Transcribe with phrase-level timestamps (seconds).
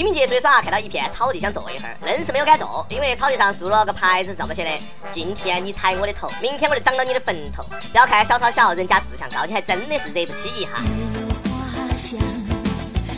[0.00, 4.70] 清明节出去耍，看到一片草地想坐一会儿，愣是没有敢坐，因为草地上竖了个牌子，这么写的：
[5.10, 7.62] 今天你踩我的头，明天我就长到你的坟头。
[7.92, 10.70] 不要看小草小，人家志向高，你还真的是惹不起一下。
[10.80, 12.18] 没有花香，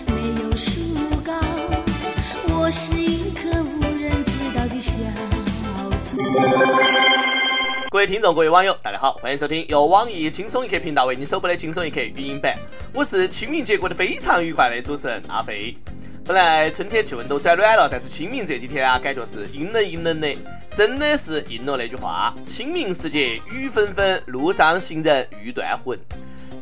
[0.09, 0.73] 没有树
[1.25, 1.35] 高，
[2.49, 4.93] 我是一棵无人知道的小
[6.03, 6.17] 草。
[7.93, 12.59] 各位听众，各位网友，大家好，欢迎收听由网易轻松一刻频道为你首播的轻松一刻语音版。
[12.93, 15.77] 我是清明节过得非常愉快的主持人阿飞。
[16.25, 20.33] 本来春天气温都转暖了，但是清明这几天啊，感觉是阴冷阴冷的，
[20.77, 25.99] 真的是应了那句话：清明时节雨纷纷，路上行人欲断魂。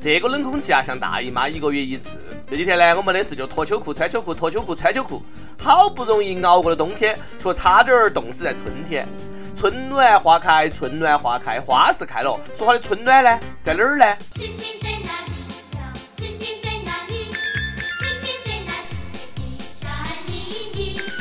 [0.02, 2.16] 这个冷空气啊，像大姨妈一个月一次。
[2.49, 5.23] 这几天呢，我没得事就脱秋裤、穿秋裤、脱秋裤、穿秋裤，
[5.59, 9.07] 好不容易熬过了冬天，却差点儿冻死在春天。
[9.55, 14.16] 春暖花开，春暖花开，花是开了，说好的春暖呢，在哪儿呢？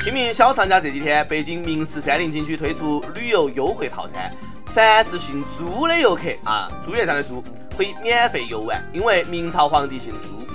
[0.01, 4.33] 清明小长假这几天，北京明寺山林景区推出旅游优惠套餐，
[4.67, 7.43] 凡是姓朱的游客啊，朱元璋的朱，
[7.77, 10.47] 可以免费游玩，因为明朝皇帝姓朱，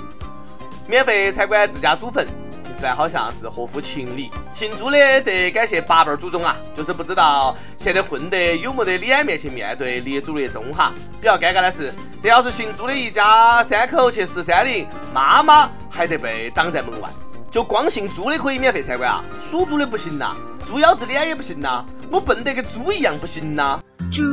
[0.87, 2.27] 免费参观自家祖坟，
[2.63, 4.31] 听起来好像是合乎情理。
[4.51, 10.91] 姓朱的得感谢八辈祖宗啊，就是不知道现在混得有没得脸面去面对列祖列宗哈。
[11.21, 17.07] 比较尴尬的是，这要是姓朱的一家三口去十三陵，妈妈还得被挡在门外。
[17.55, 23.81] 就光姓朱的可以免费参观啊，属猪的不行呐，猪腰子脸也不行呐，我笨得跟猪一样不行呐。
[24.11, 24.23] 猪，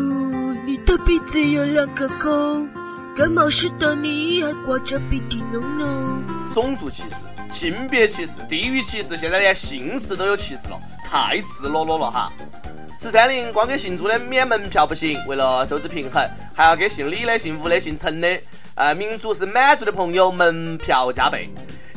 [0.67, 2.69] 你的鼻子有两个孔，
[3.15, 6.53] 感冒时的你还挂着鼻涕脓脓。
[6.53, 10.77] 种族歧视、性别歧视、地域歧视，现在连姓氏都有歧视了，
[11.09, 12.33] 太赤裸裸了哈。
[12.98, 18.41] 十三陵光给姓朱的免门票不行，为了收支平衡，还要给姓李的、姓吴的、姓陈的，
[18.75, 21.48] 呃，民族是满族的朋友门票加倍。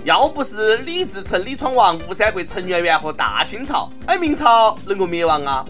[0.05, 5.65] 要不是李自成、李闯王、吴三桂、陈圆圆和大清朝，哎，明朝能够灭亡啊？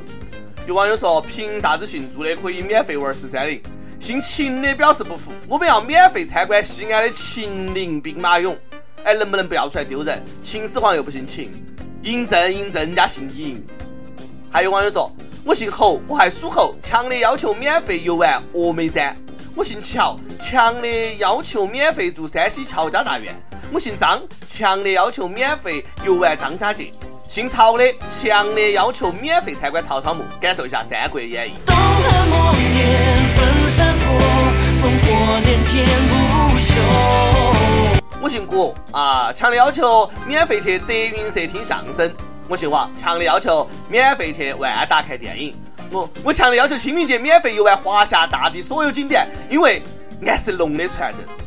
[0.67, 3.63] 有网友说，凭啥子姓朱的可以免费玩十三陵，
[3.97, 8.57] 姓秦的表示不服，我们要免费参观西安的秦陵兵马俑。
[9.05, 10.21] 哎，能不能不要出来丢人？
[10.43, 11.49] 秦始皇又不姓秦，
[12.03, 13.55] 嬴政、嬴政人家姓嬴。
[14.51, 15.09] 还有网友说，
[15.45, 19.15] 我姓侯，我还属猴，强烈要求免费游玩峨眉山。
[19.55, 23.33] 我姓乔，强烈要求免费住山西乔家大院。
[23.75, 26.93] 我姓张，强烈要求免费游玩张家界；
[27.27, 31.55] 姓曹的，强烈要求免费参观曹操墓，感受一下《三国演义》。
[38.21, 42.09] 我姓郭啊，强烈要求免费去德云社听相声。
[42.47, 45.53] 我姓王，强烈要求免费去万达看电影。
[45.91, 49.83] 我我强烈要求清明节免费游玩华夏大地所有景点，因为
[50.25, 51.44] 俺是龙的传人。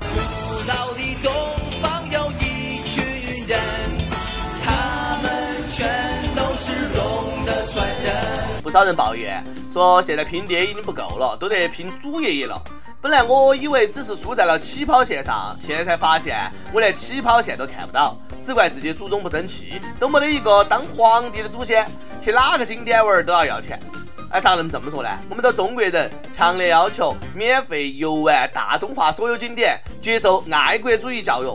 [8.69, 12.62] 不少人抱怨说，现在拼爹已经不够了，都得拼祖爷爷了。
[13.01, 16.39] 本来我以为只是输在了起跑线上，现在才发现
[16.71, 21.91] 我连起跑线都看不到，只怪自己祖宗不争气，都没得一个当皇帝的祖先，
[22.21, 23.81] 去哪个景点玩都要要钱。
[24.29, 25.09] 哎，咋能这么说呢？
[25.31, 31.47] 我们的中国人强烈要求免费游玩大中华所有景点，接受爱国主义教育。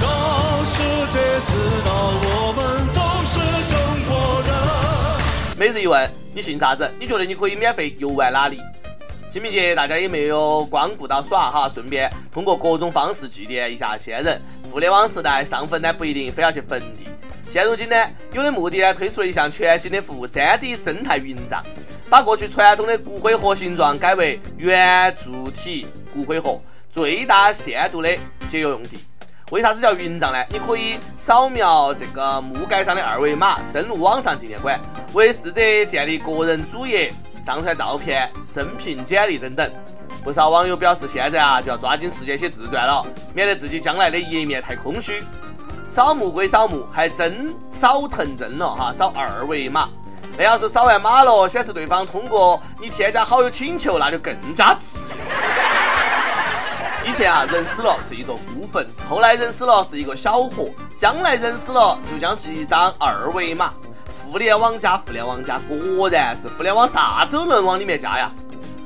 [0.00, 1.52] 让世界知
[1.84, 1.92] 道
[2.22, 3.38] 我们都是
[3.68, 5.58] 中国人。
[5.58, 6.23] 每日一问。
[6.34, 6.92] 你信啥子？
[6.98, 8.58] 你觉得你可以免费游玩哪里？
[9.30, 14.42] 清明节大家也没有光顾到耍哈，顺便通过各种方式祭奠一下先人。
[14.68, 17.06] 互联网时代上坟呢不一定非要去坟地。
[17.48, 17.96] 现如今呢，
[18.32, 21.62] 有的墓地呢推出了一项全新的服务 ——3D 生态云葬，
[22.10, 28.08] 把过去传统的骨灰盒形状改为圆柱体骨灰盒，最大限度的
[28.48, 28.98] 节约用地。
[29.50, 30.38] 为啥子叫云葬呢？
[30.48, 34.80] 你可以扫描这个墓盖上的二维码，登录网上纪念馆，
[35.12, 39.70] 为逝者建立个人主页，上传照片、生平简历等等。
[40.24, 45.22] 不少网友表示，现在啊就要抓紧时间写自传了，免得自己将来的页面太空虚。
[45.88, 48.90] 扫墓归扫墓，还真扫成真了哈！
[48.90, 49.90] 扫二维码，
[50.38, 55.63] 那要是扫完码了，显示对方通过你添加好友请求，那就更加刺激了。
[57.14, 63.72] 前啊，人死了是一座孤坟，后来人死了是一个小河，将来人死了就将是一张二维码。
[64.10, 68.32] 互联网加互联网加，果然是互联网啥都能往里面加呀。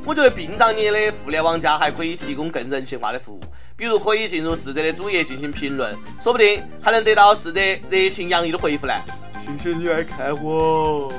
[0.04, 3.40] 我觉得殡葬业的互联网加还可以提供更人性化的服务，
[3.76, 8.92] 比如可以进入逝者的主页进行评论，说不定还能得到逝者热情洋溢的回复呢。
[9.38, 11.10] 谢谢你来看我，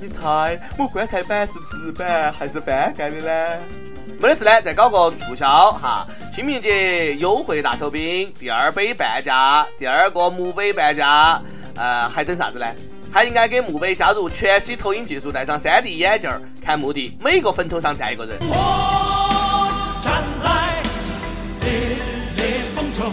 [0.00, 3.60] 你猜我棺材板是纸板还是翻盖的呢？
[4.20, 6.04] 没得事呢，再搞个促销哈！
[6.38, 11.42] 清明节优惠大酬宾，第二杯半价，第二个墓碑半价，
[11.74, 12.66] 呃，还等啥子呢？
[13.10, 18.38] 还应该给墓碑加入全息投影技术，戴上 3D 眼镜儿看墓地，每个坟头上站一个人。
[18.42, 19.68] 我
[20.00, 20.80] 站在
[21.66, 21.96] 烈
[22.36, 23.12] 烈风中，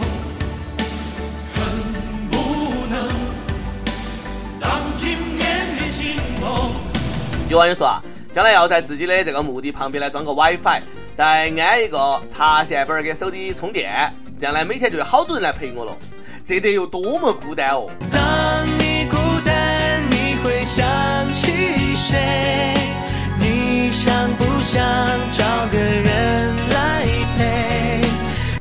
[1.55, 1.65] 恨
[2.29, 3.09] 不能
[4.61, 6.73] 当今面面心动。
[7.49, 7.99] 有网友说啊，
[8.31, 10.79] 将来要在自己的这个墓地旁边来装个 WiFi，
[11.15, 15.95] 再安一个插线板给手机充电，这样呢每天就有好多人来陪我了。
[16.43, 17.89] 这得有多么孤单哦！
[18.11, 18.21] 当
[18.77, 19.15] 你孤
[19.45, 20.85] 单，你会想
[21.31, 22.73] 起谁？
[23.39, 24.83] 你想不想
[25.29, 27.05] 找个人来
[27.37, 28.01] 陪？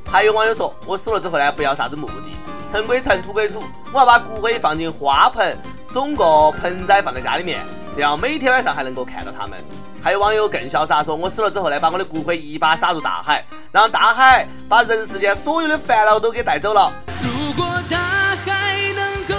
[0.09, 2.37] 还有网友说，我死了之后呢，不要啥子墓地，
[2.71, 5.59] 尘归尘，土归土，我要把骨灰放进花盆，
[5.93, 7.67] 种个盆栽放在家里面，
[7.97, 9.59] 这样每天晚上还能够看到他们。
[10.05, 13.43] 还有网友更潇洒，说我死了之后呢，把我的骨灰一把撒入大海，
[13.73, 16.93] 让大海把人世间所有的烦恼都给带走了。
[17.23, 17.97] 如果大
[18.45, 19.35] 海能够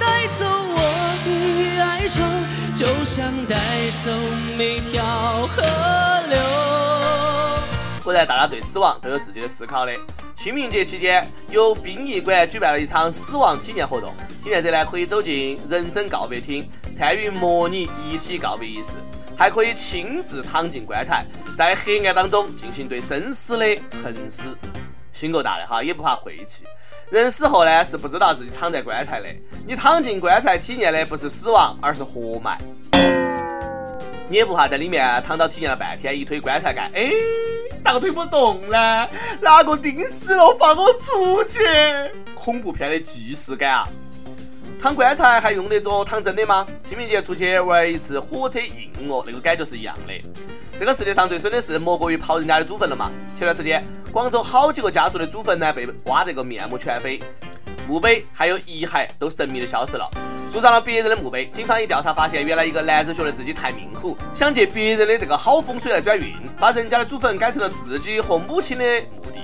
[0.00, 0.80] 带走我
[1.24, 2.22] 的哀愁，
[2.74, 3.54] 就像带
[4.04, 4.10] 走
[4.58, 5.62] 每条河
[6.28, 6.38] 流。
[8.02, 9.92] 果然，大家对死亡都有自己的思考的。
[10.34, 14.12] 清明节期间，由殡仪馆举办了一场死亡体验活动，
[14.42, 18.94] 体验者呢可以走进人生告别厅，参与模拟遗体告别仪式，
[19.40, 21.24] 还可以亲自躺进棺材，
[21.56, 24.54] 在黑暗当中进行对生死的沉思。
[25.14, 26.64] 心够大的哈，也不怕晦气。
[27.08, 29.26] 人死后呢，是不知道自己躺在棺材的。
[29.66, 32.60] 你躺进棺材体验的不是死亡，而是活埋。
[34.28, 37.10] 你也不怕在里面躺到体验了半天，一推棺材盖，哎，
[37.82, 39.08] 咋个推不动呢？
[39.40, 41.60] 哪个钉死了，放我出去？
[42.34, 43.88] 恐怖片的既视感啊！
[44.80, 46.66] 躺棺材还用得着躺真的吗？
[46.82, 50.14] 清明节出去玩一次火车硬哦，那个感觉是一样的。
[50.78, 53.12] 这个世界上最损的事，莫过于刨人家的祖坟了嘛。
[53.36, 57.20] 前段时间，广州好几个家族的祖坟呢，被挖得个面目全非，
[57.86, 60.10] 墓碑还有遗骸都神秘的消失了。
[60.50, 68.84] 树上了别人的墓碑，警方一调查发现，原来一个男子觉得自己太命苦，想借别人的这个好风水来转运，把人家的祖坟改成了自己和母亲的
[69.22, 69.40] 墓地。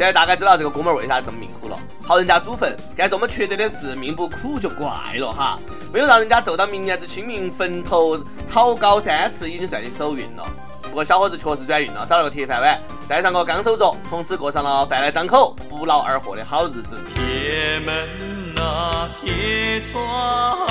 [0.00, 5.58] 现在大概知道这个哥们儿为啥这么命苦了，刨人家祖坟，干这么缺德的事，命不苦就怪了哈。
[5.92, 10.46] 没有让人家走到明年子清明坟头草高三尺，已经算你走运了。
[10.84, 16.96] 不过小伙子确实转运了，找了个铁饭碗，带上个钢手镯，从此过上了饭来张口、不劳而获的好日子。
[17.06, 18.08] 铁门
[18.56, 20.66] 啊，铁窗，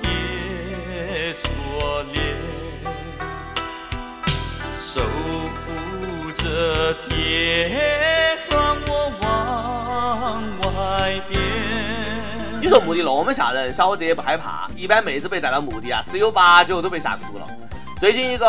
[0.00, 2.34] 铁锁链，
[4.80, 5.02] 手
[7.00, 11.40] 铁窗，我往外边。
[12.60, 14.70] 你说墓地那么吓人，小伙子也不害怕。
[14.76, 17.48] 一般妹子被带到墓地啊，十有八九都被吓哭了。
[17.98, 18.46] 最近一个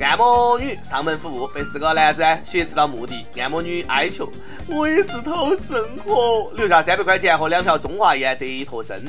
[0.00, 4.30] 按摩女上门服务，被四个男子挟持到墓地，按摩女哀求
[4.68, 9.02] ：“我也是讨生活，留下三百块钱和两条中华烟得以脱身。”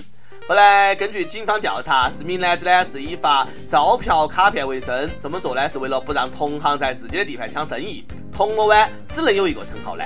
[0.47, 8.05] 后来根据警方调查，四名男子呢是以发招嫖卡片为生，这么做呢是为了不让同行在自己的地盘抢生意。
[8.31, 10.03] 铜锣湾只能有一个称号呢。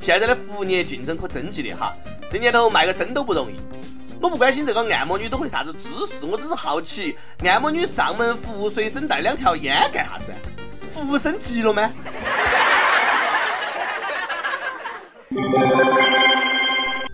[0.00, 1.94] 现在的服务业竞争可真激烈哈，
[2.30, 3.56] 这年头卖个身都不容易。
[4.22, 10.32] 我不关心这个按摩女都会啥子姿势，我只是好奇，按摩女上门服务随身带两条烟干啥子？
[10.88, 11.90] 服务升级了吗？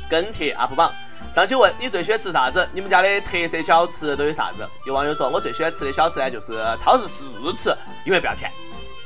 [0.09, 0.93] 跟帖 UP 榜，
[1.33, 2.69] 上期问你最喜欢吃啥子？
[2.73, 4.69] 你们家的特色小吃都有啥子？
[4.85, 7.25] 有网友说，我最喜欢吃的小吃呢，就是超市试
[7.61, 7.75] 吃，
[8.05, 8.51] 因为不要钱，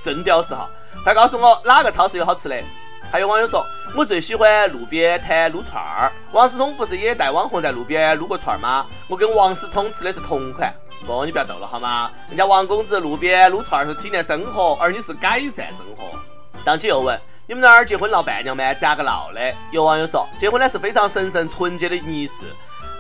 [0.05, 0.69] 真屌丝哈！
[1.03, 2.63] 快告诉我哪个超市有好吃的？
[3.11, 3.65] 还有网友说，
[3.97, 6.13] 我最喜欢路边摊撸串儿。
[6.33, 8.85] 王思聪不是也带网红在路边撸过串儿吗？
[9.09, 10.75] 我跟王思聪吃的是同款。
[11.07, 12.11] 不，你不要逗了好吗？
[12.29, 16.19] 人家王公子路边撸串儿是体验生活，而你是改善生活。
[16.63, 18.75] 上期又问，你们那儿结婚闹伴娘吗？
[18.75, 19.55] 咋个闹的？
[19.73, 22.47] 有网友说，结婚呢是非常神圣纯洁的仪式，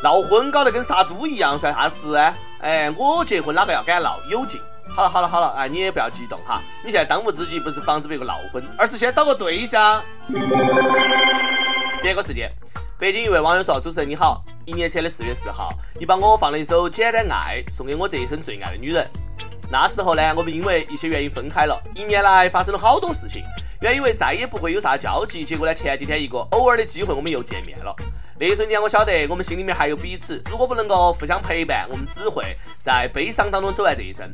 [0.02, 2.34] 闹婚搞得跟杀猪一样，算啥事啊？
[2.60, 4.16] 哎，我结婚哪个要敢闹？
[4.30, 4.60] 有劲。
[4.90, 6.60] 好了好了好了，哎，你也不要激动哈。
[6.84, 10.02] 你现在当务之急不是防止别个闹婚，而是先找个对象。
[12.00, 12.50] 第二个事件，
[12.98, 19.08] 北京一位网友说：“主持人你好，一年前的四月四号，你帮我放了一首《简单爱》，送给我这一生最爱的女人。
[19.70, 23.42] 那时候呢，我们因为一些原因分开了，一年来发生了好多事情。
[23.80, 27.94] 原以为再也不会有啥交集，结果呢，前几天一个偶尔的机会，我们又见面了。
[28.38, 30.42] 那一瞬间，我晓得我们心里面还有彼此。
[30.50, 34.32] 如果不能够互相陪伴，我们只会在悲伤当中走完这一生。”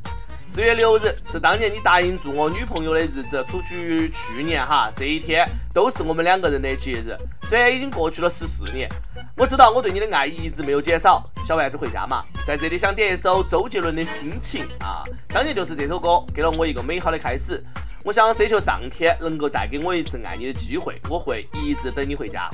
[0.52, 7.16] 四月六日是当年你答应做我女朋友的日子，除去去年哈，这一天都是我们两个人的节日。
[7.48, 8.88] 虽然已经过去了十四年，
[9.36, 11.24] 我知道我对你的爱一直没有减少。
[11.46, 17.64] 小丸子回家嘛，在这里想点一首周杰伦的心情啊，当年就是这首歌给了我一个美好的开始。
[18.04, 22.50] 我想奢求上天能够再给我一次爱你的机会，我会一直等你回家。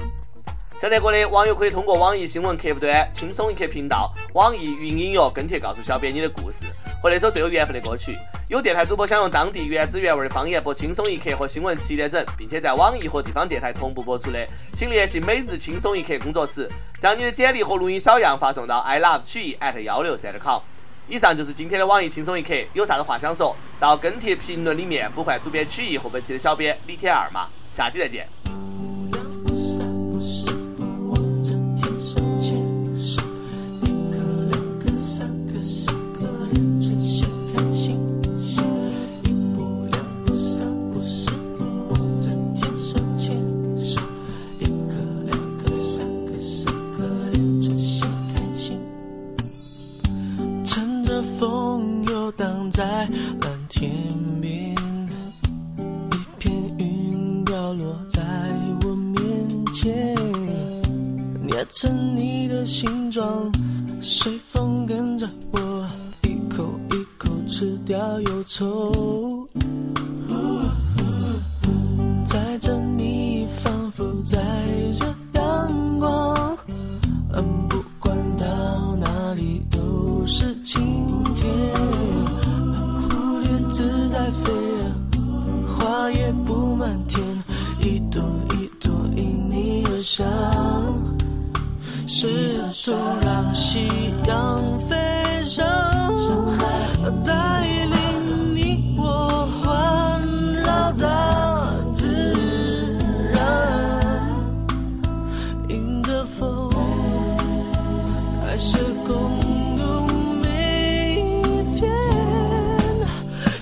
[0.79, 6.67] 想得过的网友可以通过网易新闻客户端“轻松一刻”频道、网易云音乐跟帖告诉小编你的故事
[7.03, 8.15] 和那首最有缘分的歌曲。
[8.49, 20.61] 有电台主播想用当地原汁原味的方言播《轻松一刻》和新闻七点整，并且在网易和地方电台同步播出的，请联系每日轻松一刻工作室，将你的简历和录音小样发送到 i love 曲艺 at 幺六三 com。
[21.09, 28.29] 以上就是今天的网易轻松一刻，有啥子话想说，到跟帖评论里面呼唤主编曲艺和本期的小编李天二嘛，下期再见。
[61.57, 63.51] 捏成你的形状，
[63.99, 65.89] 随风跟着我，
[66.23, 69.49] 一口一口吃掉忧愁。
[72.27, 74.39] 载着你，仿佛载
[74.99, 76.59] 着阳光，
[77.33, 80.85] 嗯，不管到哪里都是晴
[81.35, 81.51] 天。
[83.09, 84.53] 蝴蝶自在飞，
[85.67, 87.25] 花也布满天，
[87.81, 90.27] 一朵一朵因你而香。
[92.87, 93.89] 就让夕
[94.29, 94.95] 阳飞
[95.45, 95.67] 上，
[97.27, 100.23] 带领你我环
[100.63, 102.07] 绕大自
[103.35, 103.43] 然，
[105.69, 106.71] 迎着风，
[108.41, 109.17] 开始共
[109.77, 110.07] 度
[110.45, 111.91] 每一天。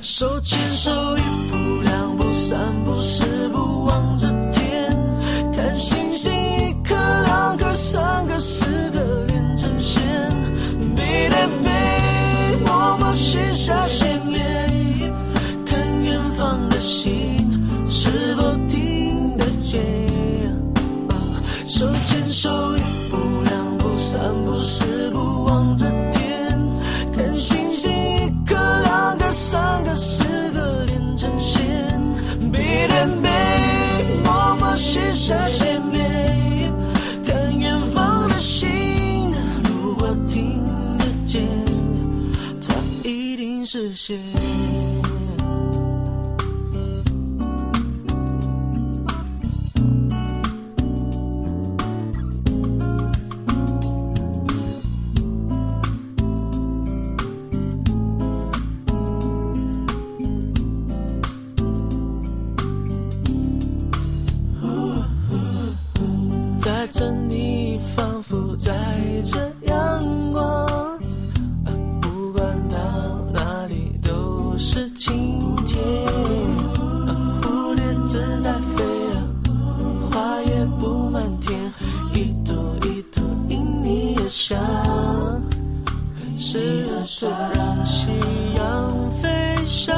[0.03, 4.95] 手牵手，一步两步三步四步望着天，
[5.51, 6.31] 看星星
[13.55, 14.43] 下心愿，
[15.65, 19.81] 看远方的星是否听得见。
[21.69, 22.81] 手牵手，一
[23.11, 26.24] 步两步三步四步望着天，
[44.07, 44.44] 定
[86.55, 86.61] 是
[87.05, 88.07] 就让夕
[88.57, 89.29] 阳飞
[89.67, 89.93] 翔，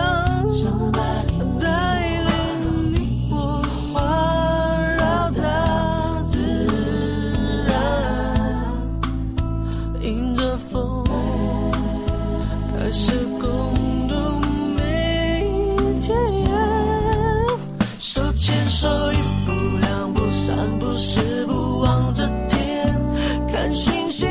[1.60, 1.66] 带
[2.24, 6.38] 领你我环绕大自
[7.66, 7.74] 然，
[10.00, 11.04] 迎着风，
[12.78, 13.74] 开始共
[14.08, 14.14] 度
[14.78, 16.16] 每一天。
[17.98, 22.98] 手牵手，一步两步三步四步望着天，
[23.52, 24.26] 看星星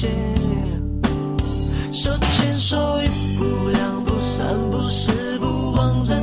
[0.00, 0.08] 界。
[1.92, 6.14] 手牵手，一步两步三步四步望着